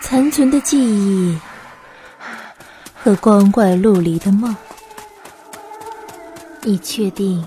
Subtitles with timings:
[0.00, 1.38] 残存的记忆
[2.94, 4.54] 和光怪陆离的梦，
[6.62, 7.44] 你确定？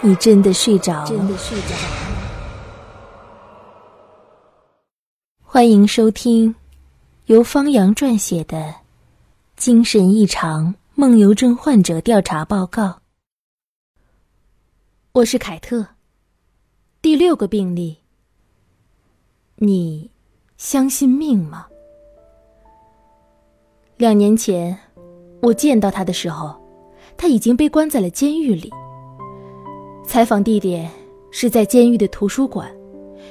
[0.00, 1.06] 你真的睡着了？
[1.06, 2.04] 真的睡着了？
[5.42, 6.54] 欢迎收听
[7.26, 8.58] 由方洋撰写的
[9.56, 12.82] 《精神异常梦游症患者调查报告》。
[15.12, 15.93] 我是凯特。
[17.04, 17.98] 第六个病例。
[19.56, 20.10] 你
[20.56, 21.66] 相信命吗？
[23.98, 24.74] 两年前，
[25.42, 26.58] 我见到他的时候，
[27.14, 28.72] 他已经被关在了监狱里。
[30.06, 30.90] 采访地点
[31.30, 32.74] 是在监狱的图书馆，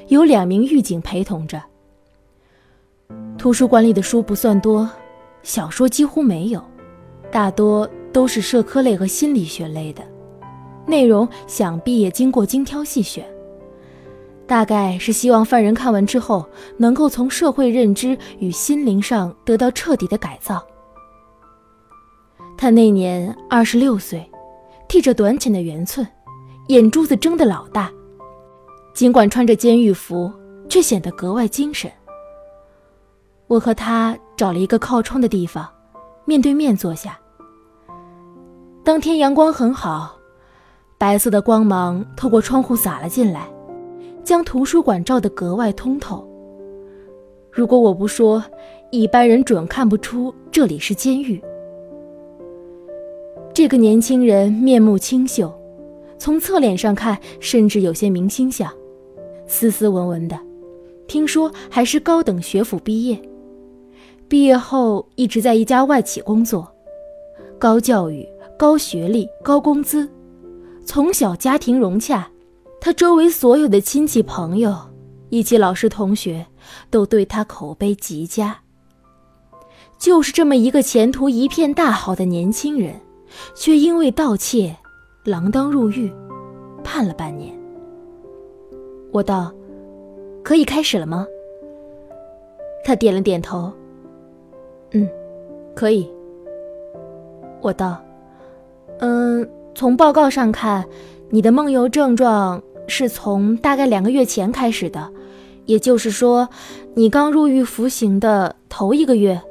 [0.08, 1.60] 有两名狱警陪同着。
[3.40, 4.88] 图书馆里的书不算多，
[5.42, 6.64] 小说几乎没有，
[7.32, 10.04] 大多都是社科类和心理学类的，
[10.86, 13.33] 内容想必也经过精挑细选。
[14.46, 16.46] 大概是希望犯人看完之后，
[16.78, 20.64] 能够从社会认知与心灵上得到彻底的改造。
[22.58, 24.30] 他那年二十六岁，
[24.88, 26.06] 剃着短浅的圆寸，
[26.68, 27.92] 眼珠子睁得老大，
[28.94, 30.32] 尽管穿着监狱服，
[30.70, 31.92] 却显得格外精神。
[33.48, 35.68] 我和他找了一个靠窗的地方，
[36.26, 37.18] 面对面坐下。
[38.84, 40.16] 当天阳光很好，
[40.98, 43.48] 白色的光芒透过窗户洒了进来。
[44.24, 46.28] 将图书馆照得格外通透。
[47.52, 48.44] 如果我不说，
[48.90, 51.42] 一般人准看不出这里是监狱。
[53.54, 55.54] 这个年轻人面目清秀，
[56.18, 58.72] 从侧脸上看，甚至有些明星相，
[59.46, 60.40] 斯斯文文的。
[61.06, 63.22] 听说还是高等学府毕业，
[64.28, 66.68] 毕业后一直在一家外企工作，
[67.60, 68.28] 高教育、
[68.58, 70.10] 高学历、高工资，
[70.84, 72.28] 从小家庭融洽。
[72.84, 74.76] 他周围所有的亲戚朋友，
[75.30, 76.46] 以及老师同学，
[76.90, 78.60] 都对他口碑极佳。
[79.98, 83.00] 就是这么一个前途一片大好的年轻人，
[83.56, 84.76] 却因为盗窃，
[85.24, 86.12] 锒铛入狱，
[86.84, 87.58] 判了半年。
[89.14, 89.50] 我道
[90.44, 91.26] ：“可以开始了吗？”
[92.84, 93.72] 他点了点头。
[94.92, 95.08] 嗯，
[95.74, 96.12] 可以。
[97.62, 97.98] 我道
[99.00, 100.86] ：“嗯，从报告上看，
[101.30, 105.12] 你的梦游症状。”是从大概两个月前开始的，
[105.66, 106.50] 也就是说，
[106.96, 109.42] 你刚入狱服刑的头一个月。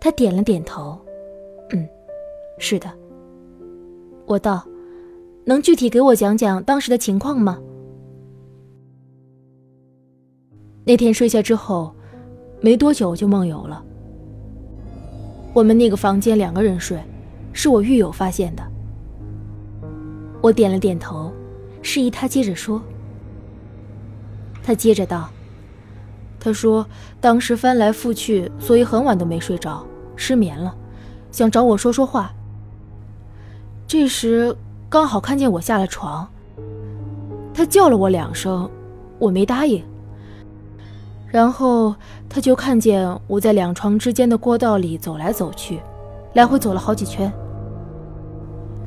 [0.00, 0.98] 他点了点头，
[1.70, 1.88] 嗯，
[2.58, 2.90] 是的。
[4.26, 4.64] 我道
[5.46, 7.56] ：“能具体给我讲讲当时的情况吗？”
[10.84, 11.94] 那天睡下之后，
[12.60, 13.80] 没多久就梦游了。
[15.54, 16.98] 我们那个房间两个人睡，
[17.52, 18.62] 是我狱友发现的。
[20.40, 21.31] 我点了点头。
[21.82, 22.80] 示意他接着说。
[24.64, 25.28] 他接着道
[26.38, 26.86] ：“他说
[27.20, 29.84] 当时翻来覆去，所以很晚都没睡着，
[30.14, 30.72] 失眠了，
[31.32, 32.32] 想找我说说话。
[33.88, 34.56] 这时
[34.88, 36.28] 刚好看见我下了床，
[37.52, 38.70] 他叫了我两声，
[39.18, 39.84] 我没答应。
[41.26, 41.94] 然后
[42.28, 45.80] 他就看见我在两床之间的过道里走来走去，
[46.34, 47.32] 来回走了好几圈。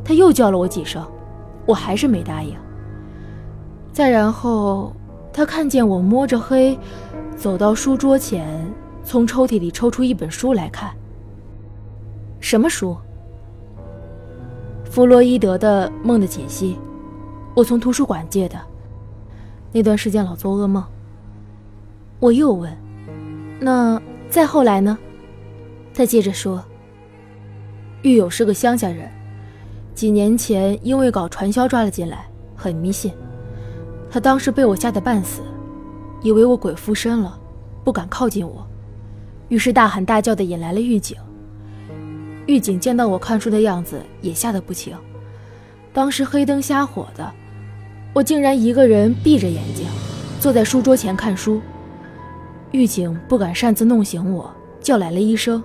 [0.05, 1.05] 他又叫了我几声，
[1.65, 2.55] 我还是没答应。”
[3.95, 4.91] 再然后，
[5.31, 6.77] 他看见我摸着黑，
[7.37, 8.45] 走到书桌前，
[9.05, 10.93] 从抽屉里抽出一本书来看。
[12.41, 12.97] 什么书？
[14.83, 16.73] 弗洛伊德的《梦的解析》，
[17.55, 18.59] 我从图书馆借的。
[19.71, 20.83] 那段时间老做噩梦。
[22.19, 22.77] 我又问
[23.61, 23.97] ：“那
[24.29, 24.97] 再后来呢？”
[25.95, 26.61] 他接着说
[28.03, 29.09] ：“狱友是个乡下人，
[29.93, 32.27] 几年前因为搞传销抓了进来，
[32.57, 33.13] 很迷信。”
[34.09, 35.41] 他当时被我吓得半死，
[36.21, 37.37] 以为我鬼附身了，
[37.83, 38.65] 不敢靠近我，
[39.49, 41.17] 于是大喊大叫的引来了狱警。
[42.45, 44.95] 狱警见到我看书的样子，也吓得不轻。
[45.91, 47.29] 当时黑灯瞎火的，
[48.13, 49.87] 我竟然一个人闭着眼睛，
[50.39, 51.59] 坐在书桌前看书。
[52.71, 55.63] 狱警不敢擅自弄醒我，叫来了医生。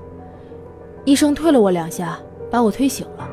[1.04, 2.18] 医生推了我两下，
[2.50, 3.28] 把我推醒了。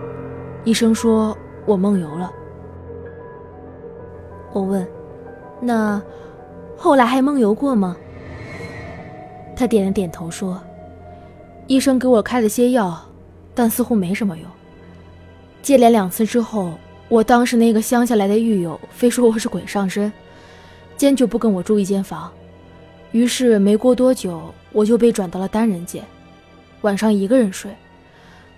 [0.63, 2.31] 医生说我梦游了。
[4.53, 4.85] 我问。
[5.59, 6.01] 那
[6.77, 7.97] 后来还梦游过吗？
[9.55, 10.61] 他点了点头说
[11.65, 12.95] ：“医生给我开了些药，
[13.55, 14.45] 但似乎没什么用。
[15.63, 16.73] 接连两次之后，
[17.09, 20.13] 我当时那个乡下来的狱友非说我是鬼上身，
[20.95, 22.31] 坚决不跟我住一间房。
[23.11, 26.03] 于是没过多久，我就被转到了单人间，
[26.81, 27.71] 晚上一个人睡。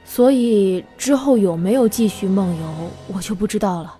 [0.03, 3.95] 所以之后有没有继续梦游，我就不知道了。”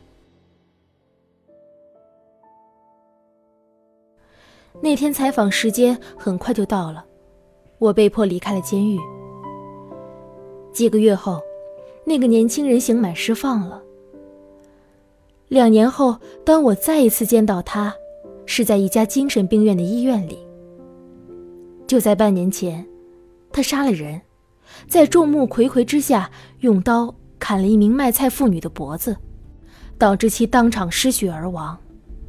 [4.82, 7.04] 那天采访时间很快就到了，
[7.78, 8.98] 我被迫离开了监狱。
[10.72, 11.42] 几个月后，
[12.06, 13.82] 那个年轻人刑满释放了。
[15.50, 17.94] 两年后，当我再一次见到他，
[18.46, 20.40] 是在一家精神病院的医院里。
[21.86, 22.88] 就在半年前，
[23.52, 24.22] 他杀了人，
[24.88, 26.30] 在众目睽睽之下
[26.60, 29.18] 用刀砍了一名卖菜妇女的脖子，
[29.98, 31.76] 导致其当场失血而亡。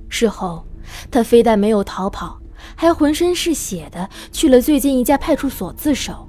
[0.09, 0.65] 事后，
[1.11, 2.40] 他非但没有逃跑，
[2.81, 6.27] 还浑身是血的去了最近一家派出所自首。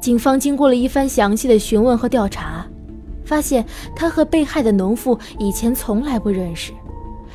[0.00, 2.64] 警方经过了一番详细的询问和调查，
[3.22, 3.62] 发现
[3.94, 6.72] 他和被害的农妇以前从来不认识，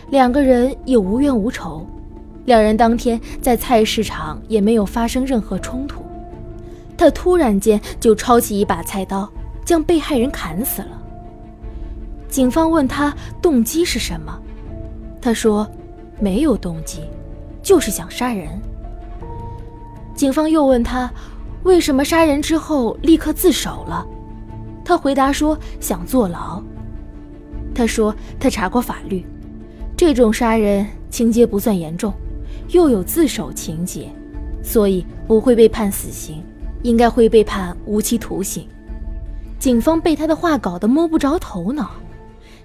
[0.09, 1.85] 两个人也无冤无仇。
[2.45, 6.01] 两人当天在菜市场也没有发生任何冲突，
[6.97, 9.29] 他突然间就抄起一把菜刀，
[9.63, 10.99] 将被害人砍死了。
[12.27, 14.35] 警方问他动机是什么，
[15.21, 15.69] 他说
[16.19, 17.01] 没有动机，
[17.67, 18.47] 就是想杀人。
[20.15, 21.11] 警方又问他
[21.63, 24.07] 为什么杀人之后立刻自首了，
[24.85, 26.63] 他回答说想坐牢。
[27.75, 29.25] 他说他查过法律，
[29.97, 32.13] 这种杀人情节不算严重。
[32.69, 34.09] 又有自首情节，
[34.63, 36.41] 所以不会被判死刑，
[36.83, 38.65] 应该会被判无期徒刑。
[39.59, 41.91] 警方被他的话搞得摸不着头脑。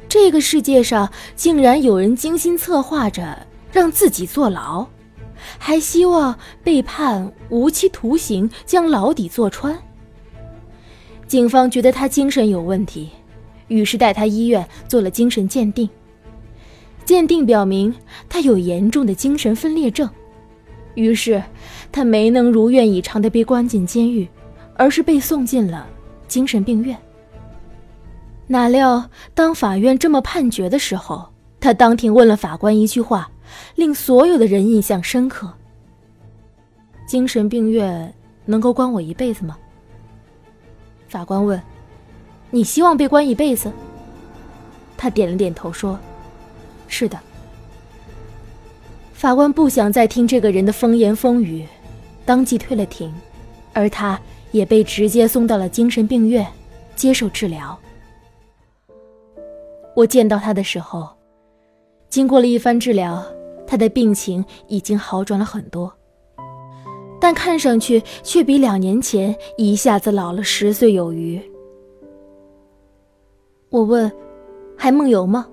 [0.08, 3.36] 这个世界上竟然有人精心策划着
[3.72, 4.86] 让自己坐牢，
[5.58, 9.76] 还希望被判无期徒刑，将牢底坐穿。
[11.26, 13.10] 警方觉得他精神有问题，
[13.68, 15.88] 于是带他医院做了精神鉴定。
[17.04, 17.94] 鉴定表明
[18.28, 20.08] 他有严重的精神分裂症，
[20.94, 21.42] 于是
[21.90, 24.28] 他没能如愿以偿的被关进监狱，
[24.76, 25.86] 而是被送进了
[26.28, 26.96] 精神病院。
[28.46, 31.26] 哪料当法院这么判决的时候，
[31.58, 33.30] 他当庭问了法官一句话，
[33.74, 35.52] 令所有的人印象深刻
[37.06, 38.12] ：“精神病院
[38.44, 39.56] 能够关我一辈子吗？”
[41.08, 41.60] 法官问
[42.50, 43.70] ：“你希望被关一辈子？”
[44.96, 45.98] 他点了点头说。
[46.88, 47.18] 是的，
[49.14, 51.66] 法官不想再听这个人的风言风语，
[52.26, 53.10] 当即退了庭，
[53.72, 54.20] 而他
[54.50, 56.46] 也被直接送到了精神病院
[56.94, 57.78] 接受治疗。
[59.96, 61.08] 我见到他的时候，
[62.10, 63.24] 经过了一番治疗，
[63.72, 65.90] 他的病情已经好转了很多，
[67.18, 71.40] 但看上去却比两年前一下子老了十岁有余。
[73.70, 74.12] 我问
[74.76, 75.46] ：“还梦游吗？”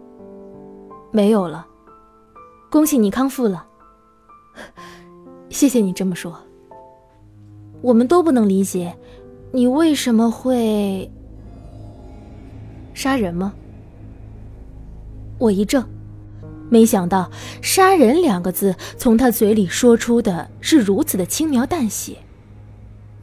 [1.13, 1.65] 没有了，
[2.69, 3.65] 恭喜你康复了。
[5.47, 6.37] 谢谢你这么说。
[7.81, 8.93] 我们都不能理解，
[9.53, 11.09] 你为什么会
[12.93, 13.53] 杀人吗？
[15.37, 15.81] 我一怔，
[16.69, 17.29] 没想到
[17.61, 22.17] “杀人”两个字从他嘴里说出的是如此的轻描淡写。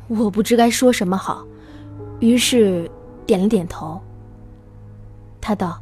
[0.08, 1.44] 我不知该说什么好，
[2.20, 2.90] 于是
[3.24, 4.00] 点了点头。
[5.40, 5.80] 他道。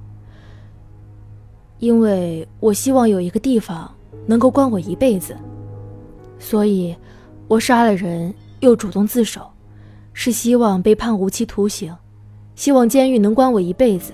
[1.80, 3.92] 因为我希望有一个地方
[4.26, 5.36] 能够关我一辈子，
[6.38, 6.96] 所以，
[7.46, 9.50] 我杀了人又主动自首，
[10.14, 11.94] 是希望被判无期徒刑，
[12.54, 14.12] 希望监狱能关我一辈子。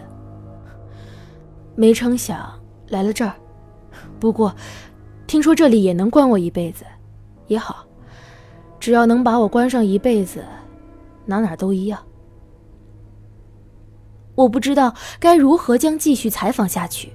[1.76, 2.50] 没成想
[2.90, 3.34] 来了这儿，
[4.19, 4.54] 不过，
[5.26, 6.85] 听说这里也能关我一辈子，
[7.47, 7.87] 也好，
[8.78, 10.44] 只要能把我关上一辈子，
[11.25, 11.99] 哪哪都一样。
[14.35, 17.11] 我不知道该如何将继续采访下去。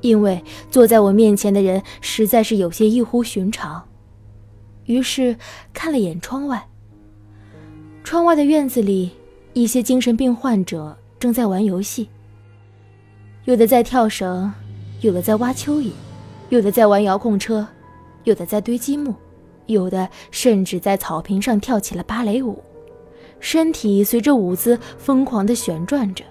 [0.00, 3.82] 因为坐在我面前的人实在是有些异乎寻常，
[4.84, 5.36] 于是
[5.72, 6.64] 看了眼窗外。
[8.04, 9.10] 窗外的院子里，
[9.54, 12.08] 一些精神病患者正在玩游戏，
[13.44, 14.52] 有的在跳绳，
[15.00, 15.92] 有的在挖蚯蚓，
[16.48, 17.66] 有的在玩遥控车，
[18.24, 19.14] 有的在堆积木，
[19.66, 22.60] 有的甚至在草坪上跳起了芭蕾舞，
[23.38, 26.24] 身体随着舞姿疯狂地旋转着。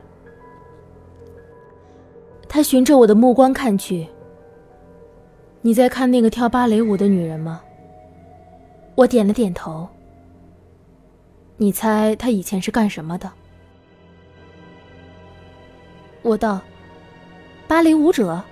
[2.50, 4.08] 他循着我的目光看去。
[5.62, 7.62] 你在看那个跳芭蕾舞的女人吗？
[8.96, 9.88] 我点了点头。
[11.56, 13.32] 你猜她以前是干什么的？
[16.22, 16.62] 我道：
[17.66, 18.44] 芭蕾舞者。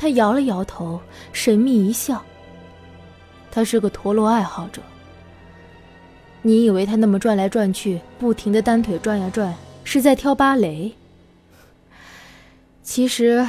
[0.00, 0.98] 他摇了摇头，
[1.30, 2.22] 神秘一笑。
[3.50, 4.80] 他是个陀螺爱好者。
[6.40, 9.54] 你以为他那么转来转去，不停的单腿转呀转，
[9.84, 10.90] 是在跳芭蕾？
[12.82, 13.46] 其实，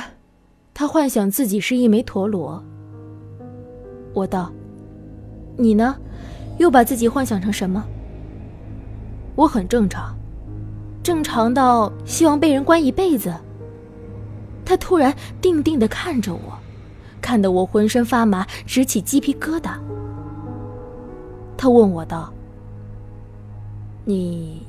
[0.74, 2.62] 他幻想自己是一枚陀螺。
[4.13, 4.51] 我道
[5.55, 5.96] ：“你呢？
[6.58, 7.81] 又把自己幻想成什么？”
[9.36, 10.13] 我很正常，
[11.01, 13.34] 正常到希望被人关一辈子。
[14.65, 16.58] 他突然定定的看着我，
[17.22, 19.74] 看得我浑身发麻，直起鸡皮疙瘩。
[21.58, 22.32] 他问我道
[24.06, 24.65] ：“你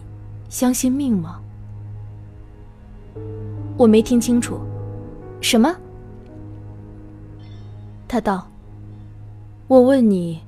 [0.49, 1.41] 相信命吗？”
[3.79, 4.61] 我没听清楚，
[5.41, 5.75] 什么？
[8.07, 8.47] 他道
[9.69, 10.41] ：“我问你，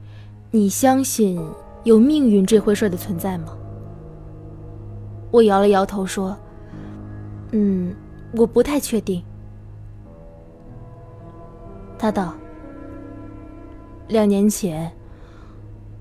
[0.50, 1.40] 你相信
[1.84, 3.56] 有命运这回事的存在吗？”
[5.30, 6.36] 我摇了摇头说
[7.52, 7.94] ：“嗯，
[8.34, 9.24] 我不太确定。”
[12.04, 12.34] 他道
[14.08, 14.92] ：“两年前，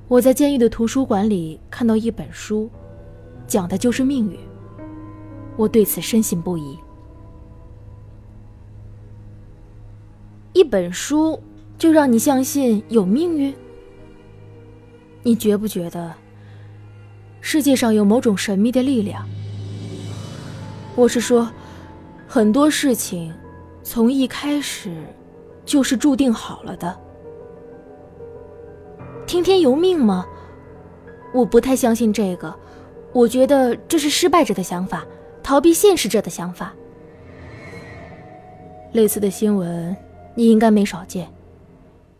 [0.10, 2.70] 我在监狱的图书馆里看到一本书，
[3.48, 4.38] 讲的就是命运。
[5.56, 6.78] 我对此深信不疑。
[10.52, 11.40] 一本书。”
[11.76, 13.54] 就让你相信有命运？
[15.24, 16.14] 你觉不觉得
[17.42, 19.28] 世界上有某种神秘的力量？
[20.96, 21.52] 我是说，
[22.26, 23.34] 很多事情
[23.82, 24.96] 从一开始
[25.66, 27.00] 就是注定好了的。
[29.26, 30.26] 听天由命吗？
[31.34, 32.54] 我不太相信这个。
[33.12, 35.06] 我觉得这是失败者的想法，
[35.44, 36.74] 逃避现实者的想法。
[38.92, 39.96] 类似的新闻，
[40.36, 41.28] 你应该没少见。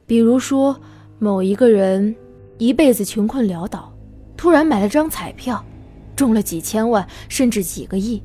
[0.06, 0.80] 比如说，
[1.20, 2.16] 某一个人
[2.58, 3.92] 一辈子穷困潦倒，
[4.38, 5.64] 突然买了张彩票，
[6.16, 8.22] 中了几千万甚至几个亿。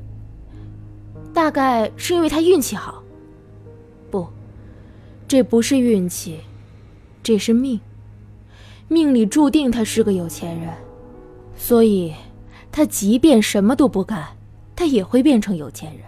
[1.33, 3.03] 大概是因为他运气好。
[5.29, 6.39] 这不是运气，
[7.21, 7.79] 这是命。
[8.87, 10.73] 命里注定他是个有钱人，
[11.55, 12.15] 所以，
[12.71, 14.25] 他即便什么都不干，
[14.75, 16.01] 他也会变成有钱人。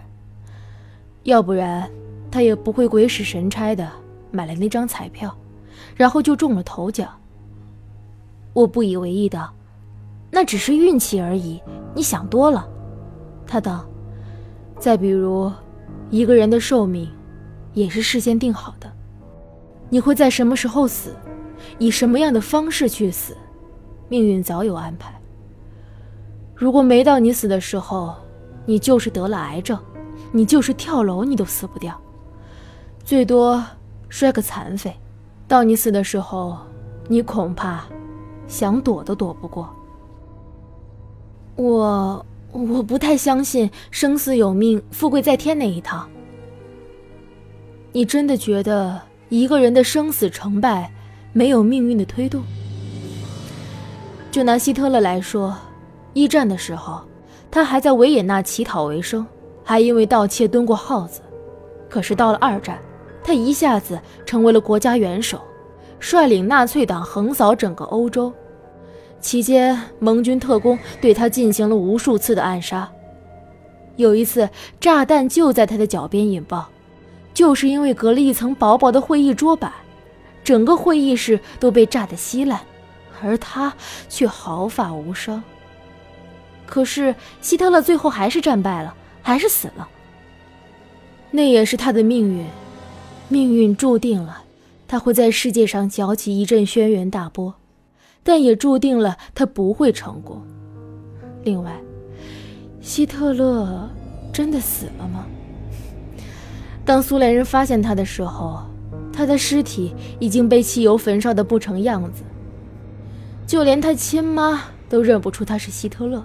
[1.22, 1.88] 要不然，
[2.32, 3.88] 他也不会鬼使神差的
[4.32, 5.32] 买了那张彩票。
[5.94, 7.08] 然后就中了头奖。
[8.52, 9.54] 我不以为意道
[10.32, 11.62] ：“那只是运气而已，
[11.94, 12.68] 你想多了。”
[13.46, 13.86] 他道
[14.80, 15.52] ：“再比如，
[16.10, 17.08] 一个人的寿命，
[17.72, 18.91] 也是事先定好的。
[19.92, 21.14] 你会在什么时候死，
[21.78, 23.36] 以什么样的方式去死，
[24.08, 25.12] 命运早有安排。
[26.54, 28.14] 如果没到你死的时候，
[28.64, 29.78] 你就是得了癌症，
[30.32, 32.00] 你就是跳楼，你都死不掉，
[33.04, 33.62] 最多
[34.08, 34.96] 摔个残废。”
[35.46, 36.56] 到你死的时候，
[37.06, 37.84] 你恐怕
[38.48, 39.68] 想躲都躲不过。
[41.56, 46.08] 我我不太相信生死有命，富贵在天那一套。
[47.92, 48.98] 你真的觉得
[49.32, 50.92] 一个人的生死成败
[51.32, 52.42] 没有命运的推动？
[54.30, 55.56] 就拿希特勒来说，
[56.12, 57.00] 一战的时候，
[57.50, 59.26] 他还在维也纳乞讨为生，
[59.64, 61.22] 还因为盗窃蹲过耗子。
[61.88, 62.78] 可是到了二战。
[63.24, 65.40] 他一下子成为了国家元首，
[65.98, 68.30] 率领纳粹党横扫整个欧洲。
[69.18, 72.86] 期间，盟军特工对他进行了无数次的暗杀。
[73.96, 76.68] 有一次，炸弹就在他的脚边引爆，
[77.34, 79.72] 就是因为隔了一层薄薄的会议桌板，
[80.44, 82.60] 整个会议室都被炸得稀烂，
[83.22, 83.74] 而他
[84.08, 85.42] 却毫发无伤。
[86.66, 89.88] 可是，希特勒最后还是战败了，还是死了。
[91.30, 92.46] 那也是他的命运。
[93.28, 94.44] 命运注定了，
[94.86, 97.54] 他会在世界上搅起一阵轩辕大波，
[98.22, 100.42] 但也注定了他不会成功。
[101.42, 101.80] 另外，
[102.82, 103.88] 希特勒
[104.32, 105.26] 真的死了吗？
[106.84, 108.62] 当苏联人发现他的时候，
[109.12, 112.22] 他的尸体已经被汽油焚烧的不成样子，
[113.46, 116.24] 就连他亲妈都认不出他是希特勒，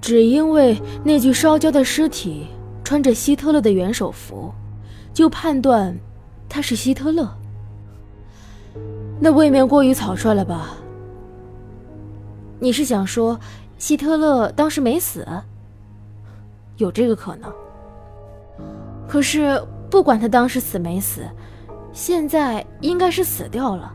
[0.00, 2.46] 只因为那具烧焦的尸体
[2.84, 4.52] 穿着希特勒的元首服，
[5.12, 5.96] 就判断。
[6.52, 7.32] 他是希特勒，
[9.20, 10.70] 那未免过于草率了吧？
[12.58, 13.38] 你是想说
[13.78, 15.24] 希特勒当时没死？
[16.76, 17.52] 有这个可能。
[19.06, 21.22] 可是不管他当时死没死，
[21.92, 23.92] 现在应该是死掉了。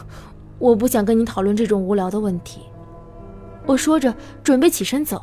[0.58, 2.62] 我不想跟你讨论这种无聊的问题。
[3.66, 5.22] 我说着准备起身走，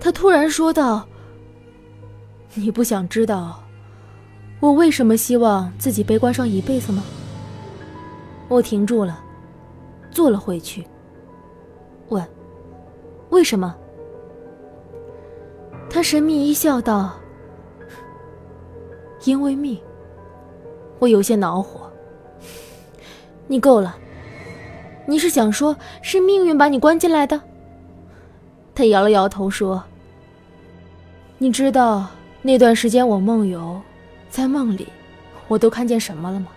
[0.00, 1.06] 他突然说道
[2.54, 3.62] ：“你不想知道？”
[4.60, 7.04] 我为什么希望自己被关上一辈子吗？
[8.48, 9.22] 我停住了，
[10.10, 10.86] 坐了回去，
[12.08, 12.26] 问
[13.28, 13.76] ：“为什么？”
[15.90, 17.14] 他神秘一笑，道
[19.26, 19.78] ：“因为命。”
[20.98, 21.92] 我有些恼火。
[23.46, 23.96] 你够了！
[25.06, 27.40] 你是想说是命运把你关进来的？
[28.74, 29.84] 他摇了摇头说
[31.38, 32.06] ：“你知道
[32.42, 33.80] 那段时间我梦游。”
[34.28, 34.88] 在梦里，
[35.48, 36.48] 我都看见什么了吗？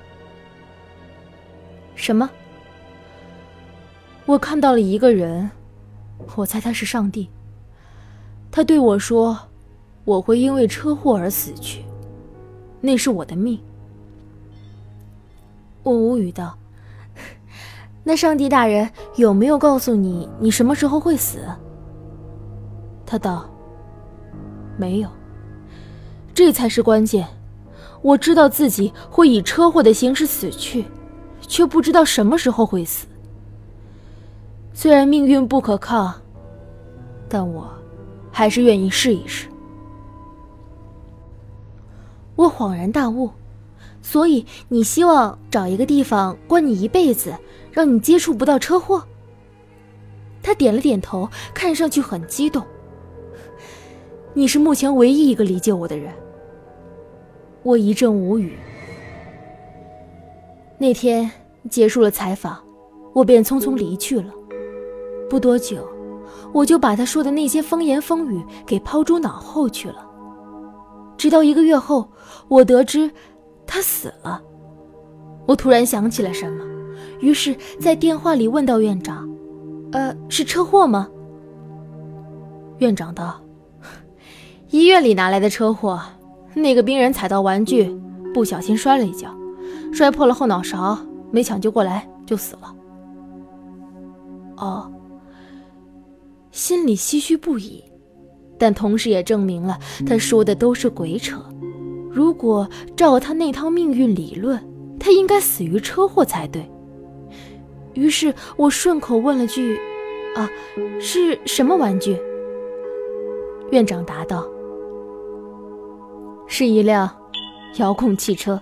[1.95, 2.29] 什么？
[4.25, 5.49] 我看到了一个人，
[6.35, 7.29] 我猜他是上帝。
[8.51, 9.37] 他对我说
[10.03, 11.83] ：“我会因为车祸而死去，
[12.81, 13.59] 那是我的命。”
[15.83, 16.57] 我无语道
[18.03, 21.39] ：“那上帝大人有没有告诉你你什么时候会死？”
[23.05, 23.49] 他道
[24.77, 25.09] ：“没有。
[26.33, 27.27] 这才是关键。
[28.01, 30.85] 我知道自己会以车祸的形式死去，
[31.41, 33.05] 却不知道什么时候会死。
[34.73, 36.13] 虽然命运不可抗，
[37.27, 37.69] 但我
[38.31, 39.48] 还是愿意试一试。”
[42.39, 43.29] 我恍然大悟。
[44.01, 47.33] 所以你希望找一个地方关你一辈子，
[47.69, 49.03] 让你接触不到车祸？
[50.41, 52.63] 他点了点头，看上去很激动。
[54.33, 56.13] 你是目前唯一一个理解我的人。
[57.61, 58.57] 我一阵无语。
[60.77, 61.29] 那天
[61.69, 62.57] 结束了采访，
[63.11, 64.33] 我便匆匆离去了。
[65.29, 65.85] 不多久，
[66.53, 70.08] 我就把他说的那些风言风语给抛诸脑后去了。
[71.19, 72.09] 直到一个月后，
[72.47, 73.11] 我得知。
[73.67, 74.41] 他死了，
[75.45, 76.65] 我突然想起了什么，
[77.19, 79.29] 于是，在电话里问到院长
[79.91, 81.07] ：“呃，是车祸吗？”
[82.79, 83.39] 院长道
[84.71, 86.01] ：“医院里哪来的车祸？
[86.55, 87.95] 那个病人踩到玩具，
[88.33, 89.29] 不小心摔了一跤，
[89.93, 90.97] 摔破了后脑勺，
[91.29, 92.73] 没抢救过来就死了。”
[94.57, 94.91] 哦，
[96.51, 97.83] 心里唏嘘不已，
[98.59, 101.43] 但同时也证明了他说的都是鬼扯。
[102.11, 104.61] 如果照他那套命运理论，
[104.99, 106.69] 他应该死于车祸才对。
[107.93, 109.79] 于是我顺口问了句
[110.35, 110.49] ：“啊，
[110.99, 112.19] 是什么玩具？”
[113.71, 114.45] 院长答道
[116.47, 117.09] ：“是一辆
[117.77, 118.61] 遥控汽车。”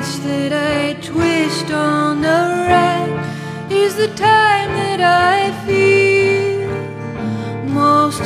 [0.00, 3.10] Nights that I twist on the rack
[3.70, 6.68] is the time that I feel
[7.68, 8.22] most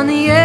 [0.00, 0.39] on the edge.